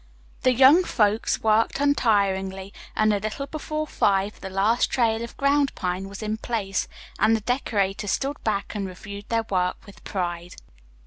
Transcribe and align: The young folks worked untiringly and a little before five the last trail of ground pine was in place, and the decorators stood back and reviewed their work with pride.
The 0.41 0.51
young 0.51 0.83
folks 0.83 1.43
worked 1.43 1.79
untiringly 1.79 2.73
and 2.95 3.13
a 3.13 3.19
little 3.19 3.45
before 3.45 3.85
five 3.85 4.41
the 4.41 4.49
last 4.49 4.89
trail 4.89 5.23
of 5.23 5.37
ground 5.37 5.75
pine 5.75 6.09
was 6.09 6.23
in 6.23 6.37
place, 6.37 6.87
and 7.19 7.35
the 7.35 7.41
decorators 7.41 8.09
stood 8.09 8.43
back 8.43 8.73
and 8.73 8.87
reviewed 8.87 9.29
their 9.29 9.45
work 9.51 9.77
with 9.85 10.03
pride. 10.03 10.55